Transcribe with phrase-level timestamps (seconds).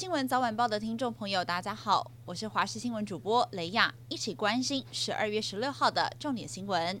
[0.00, 6.98] 新闻早晚报的听众朋友，大家好，我是华视新闻主播雷亚，一起关心十二月十六号的重点新闻。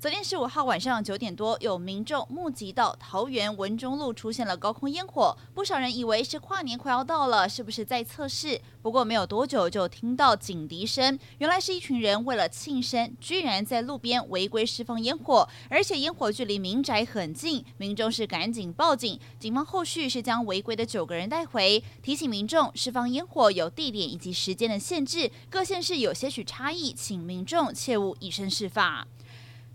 [0.00, 8.60] 昨天十五号晚上九点多，有民众目击到桃园文中路出现了高空烟火，不少人以为是跨年快要到了，是不是在测试？
[8.80, 29.08] 不过没有多久就听到警笛声，原来是一群人为了庆生，居然在路边违规释放烟火，而且烟火距离民宅很近，民众是赶紧报警，警方后续是将违规的九个人带回，提醒民众释放烟火有地点以及时间的限制，各县市有些许差异，请民众切勿以身试法。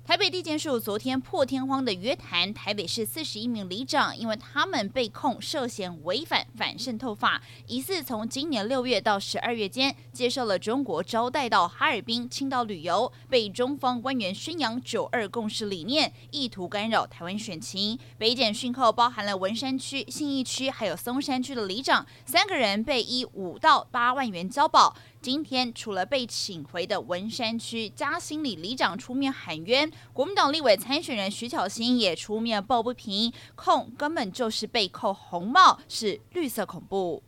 [0.05, 17.97] 台北地检署昨天破天荒的约谈台北市四十一名里长，因为他们被控涉嫌违反反渗透法，疑似从今年六月到十二月间接受了中国招待到哈尔滨、青岛旅游，被中方官员宣扬“九二共识”理念，意图干扰台湾选情。
[18.17, 24.93] 北检讯后，包含了文山区、信义区还有松山区的里长三个人，被以五到八万元交保。
[25.23, 37.23] 今天，除了被请回的文山区嘉兴里里长出面喊冤，国民党立委参选人徐巧芯也出面抱不平，控根本就是被扣红帽，是绿色恐怖。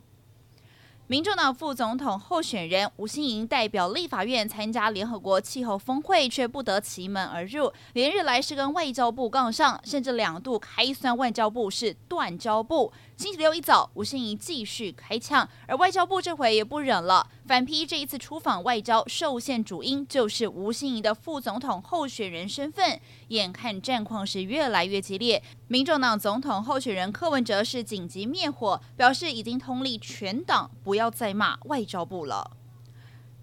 [1.07, 12.91] 民众党副总统候选人吴欣盈代表立法院参加联合国气候峰会，却不得其门而入，连日来是跟外交部杠上，甚至两度开酸外交部是断交部。
[13.17, 22.99] 星期六一早，吴欣怡继续开枪，而外交部这回也不忍了，反批这一次出访外交受限主因就是吴欣怡的副总统候选人身份。
[23.29, 32.51] 眼看战况是越来越激烈，民众党总统候选人柯文哲是紧急灭火，表示已经通力全党不要再骂外交部了。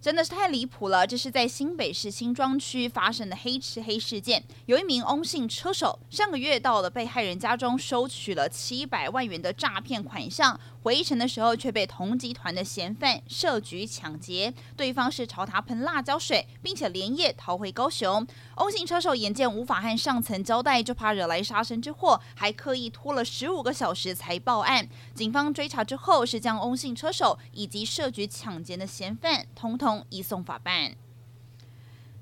[0.03, 1.07] 真的是太离谱了！
[1.07, 4.43] 这是在新北市新庄区发生的黑吃黑事件。
[4.67, 18.27] 有一名翁姓车手上个月到了被害人家中收取了七百万元的诈骗款项，回程的时候却被同集团的嫌犯设局抢劫，对方是朝他喷辣椒水，并且连夜逃回高雄。
[18.57, 24.89] 翁姓车手眼见无法和上层交代，就怕惹来杀身之祸，还刻意拖了十五个小时才报案。
[25.15, 30.05] 警方追查之后，是将翁姓车手以及设局抢劫的嫌犯通通。
[30.11, 30.93] 移送法办。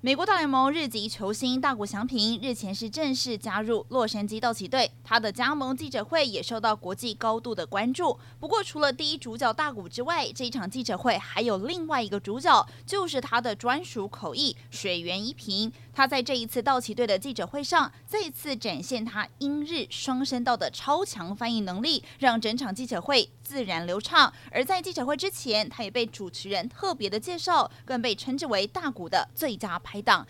[0.03, 8.19] 美国大联盟日籍球星大谷翔平日前是正式加入洛杉矶道奇队，他的加盟记者会也受到国际高度的关注。
[8.39, 15.71] 不过，除了第一主角大谷之外，这场记者会还有另外一个主角，就是他的专属口译水源一平。
[16.00, 24.33] 他在这一次道奇队的记者会上，再次展现他英日双声道的超强翻译能力，让整场记者会自然流畅。
[24.50, 30.27] 而在记者会之前，他也被主持人特别的介绍，更被称之为大谷的最佳拍档。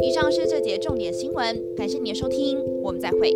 [0.00, 3.34] 以上是这节重点新闻，感谢您的收听，我们再会。